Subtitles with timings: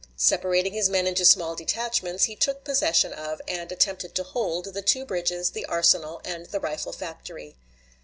[0.17, 4.81] Separating his men into small detachments, he took possession of, and attempted to hold, the
[4.81, 7.53] two bridges, the arsenal, and the rifle factory.